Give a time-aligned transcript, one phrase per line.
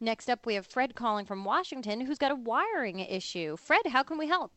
[0.00, 3.56] Next up, we have Fred calling from Washington who's got a wiring issue.
[3.58, 4.50] Fred, how can we help?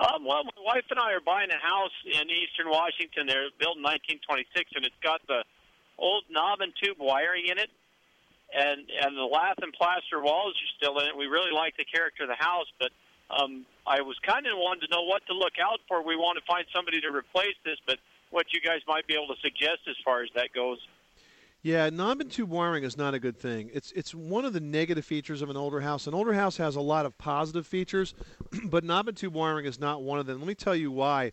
[0.00, 3.30] Um, well, my wife and I are buying a house in eastern Washington.
[3.30, 5.44] They're built in 1926, and it's got the
[5.98, 7.70] old knob and tube wiring in it,
[8.50, 11.14] and and the lath and plaster walls are still in it.
[11.14, 12.90] We really like the character of the house, but
[13.30, 16.02] um, I was kind of wanted to know what to look out for.
[16.02, 18.02] We want to find somebody to replace this, but
[18.34, 20.80] what you guys might be able to suggest as far as that goes.
[21.62, 23.70] Yeah, knob and tube wiring is not a good thing.
[23.74, 26.06] It's it's one of the negative features of an older house.
[26.06, 28.14] An older house has a lot of positive features,
[28.64, 30.38] but knob and tube wiring is not one of them.
[30.38, 31.32] Let me tell you why.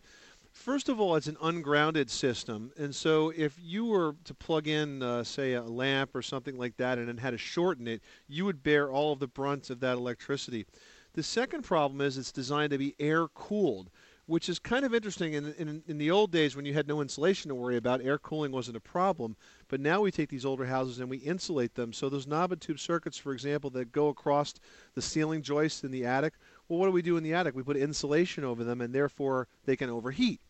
[0.52, 5.02] First of all, it's an ungrounded system, and so if you were to plug in,
[5.02, 8.02] uh, say, a lamp or something like that, and it had a short in it,
[8.26, 10.66] you would bear all of the brunt of that electricity.
[11.14, 13.88] The second problem is it's designed to be air cooled
[14.28, 15.32] which is kind of interesting.
[15.32, 18.18] In, in, in the old days, when you had no insulation to worry about, air
[18.18, 19.34] cooling wasn't a problem.
[19.68, 21.94] But now we take these older houses and we insulate them.
[21.94, 24.52] So those knob and tube circuits, for example, that go across
[24.94, 26.34] the ceiling joists in the attic,
[26.68, 27.56] well, what do we do in the attic?
[27.56, 30.42] We put insulation over them, and therefore they can overheat,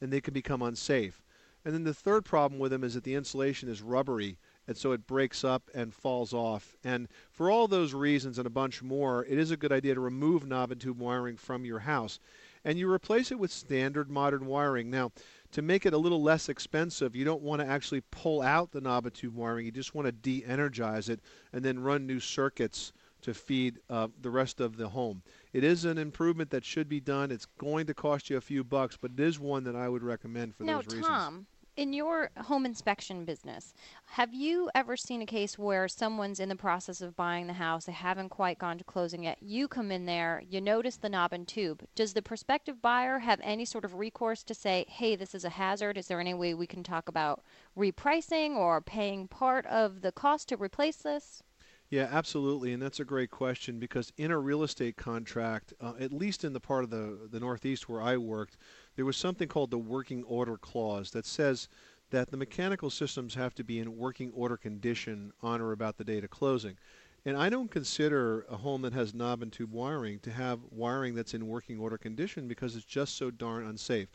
[0.00, 1.20] and they can become unsafe.
[1.64, 4.38] And then the third problem with them is that the insulation is rubbery,
[4.68, 6.76] and so it breaks up and falls off.
[6.84, 10.00] And for all those reasons and a bunch more, it is a good idea to
[10.00, 12.20] remove knob and tube wiring from your house
[12.66, 14.90] and you replace it with standard modern wiring.
[14.90, 15.12] Now,
[15.52, 18.80] to make it a little less expensive, you don't want to actually pull out the
[18.80, 19.64] knob and tube wiring.
[19.64, 21.20] You just want to de-energize it
[21.52, 25.22] and then run new circuits to feed uh, the rest of the home.
[25.52, 27.30] It is an improvement that should be done.
[27.30, 30.02] It's going to cost you a few bucks, but it is one that I would
[30.02, 31.06] recommend for now, those reasons.
[31.06, 33.74] Tom, in your home inspection business,
[34.06, 37.84] have you ever seen a case where someone's in the process of buying the house,
[37.84, 41.34] they haven't quite gone to closing yet, you come in there, you notice the knob
[41.34, 41.84] and tube.
[41.94, 45.50] Does the prospective buyer have any sort of recourse to say, hey, this is a
[45.50, 45.98] hazard?
[45.98, 47.42] Is there any way we can talk about
[47.76, 51.42] repricing or paying part of the cost to replace this?
[51.88, 56.12] Yeah, absolutely, and that's a great question because in a real estate contract, uh, at
[56.12, 58.56] least in the part of the the Northeast where I worked,
[58.96, 61.68] there was something called the working order clause that says
[62.10, 66.04] that the mechanical systems have to be in working order condition on or about the
[66.04, 66.76] date of closing.
[67.24, 71.14] And I don't consider a home that has knob and tube wiring to have wiring
[71.14, 74.08] that's in working order condition because it's just so darn unsafe.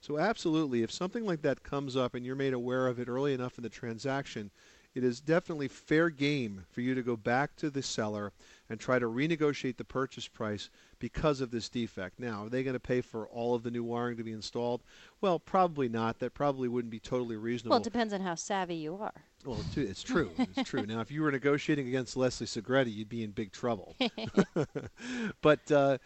[0.00, 3.34] So absolutely, if something like that comes up and you're made aware of it early
[3.34, 4.50] enough in the transaction,
[4.96, 8.32] it is definitely fair game for you to go back to the seller
[8.70, 12.18] and try to renegotiate the purchase price because of this defect.
[12.18, 14.82] Now, are they going to pay for all of the new wiring to be installed?
[15.20, 16.18] Well, probably not.
[16.20, 17.72] That probably wouldn't be totally reasonable.
[17.72, 19.12] Well, it depends on how savvy you are.
[19.44, 20.30] Well, it's true.
[20.38, 20.82] It's true.
[20.86, 23.94] now, if you were negotiating against Leslie Segrete, you'd be in big trouble.
[25.42, 25.98] but uh,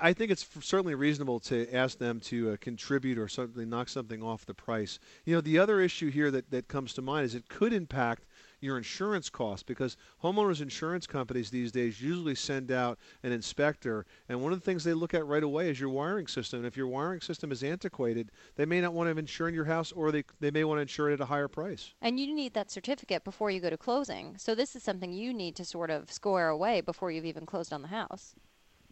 [0.00, 4.22] I think it's certainly reasonable to ask them to uh, contribute or something, knock something
[4.22, 4.98] off the price.
[5.24, 8.24] You know, the other issue here that, that comes to mind is it could impact
[8.62, 14.40] your insurance costs because homeowners insurance companies these days usually send out an inspector and
[14.40, 16.76] one of the things they look at right away is your wiring system and if
[16.76, 20.22] your wiring system is antiquated they may not want to insure your house or they,
[20.38, 21.92] they may want to insure it at a higher price.
[22.00, 24.36] And you need that certificate before you go to closing.
[24.38, 27.72] So this is something you need to sort of square away before you've even closed
[27.72, 28.36] on the house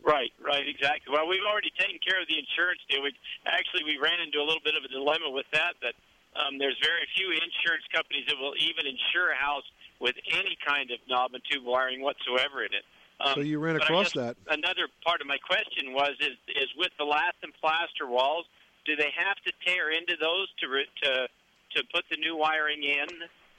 [0.00, 1.12] Right, right, exactly.
[1.12, 3.04] Well, we've already taken care of the insurance deal.
[3.04, 3.12] We
[3.44, 5.76] actually we ran into a little bit of a dilemma with that.
[5.84, 5.92] That
[6.32, 9.66] um, there's very few insurance companies that will even insure a house
[10.00, 12.84] with any kind of knob and tube wiring whatsoever in it.
[13.20, 14.36] Um, so you ran across that.
[14.48, 18.48] Another part of my question was: is is with the lath and plaster walls,
[18.86, 21.28] do they have to tear into those to re- to
[21.76, 23.08] to put the new wiring in?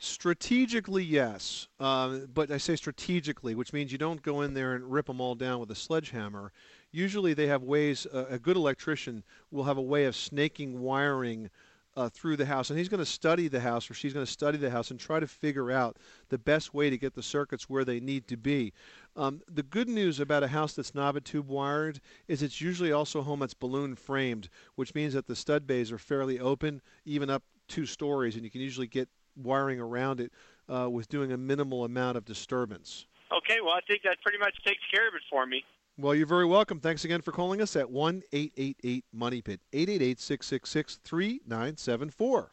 [0.03, 1.67] Strategically, yes.
[1.79, 5.22] Uh, but I say strategically, which means you don't go in there and rip them
[5.22, 6.52] all down with a sledgehammer.
[6.91, 8.08] Usually, they have ways.
[8.11, 11.52] Uh, a good electrician will have a way of snaking wiring
[11.96, 14.31] uh, through the house, and he's going to study the house, or she's going to
[14.31, 15.97] study the house, and try to figure out
[16.29, 18.73] the best way to get the circuits where they need to be.
[19.16, 22.91] Um, the good news about a house that's knob and tube wired is it's usually
[22.91, 26.81] also a home that's balloon framed, which means that the stud bays are fairly open,
[27.05, 30.31] even up two stories, and you can usually get wiring around it
[30.69, 33.05] uh, with doing a minimal amount of disturbance.
[33.31, 35.63] Okay, well, I think that pretty much takes care of it for me.
[35.97, 36.79] Well, you're very welcome.
[36.79, 42.51] Thanks again for calling us at 1 888 Money Pit, 888 666 3974.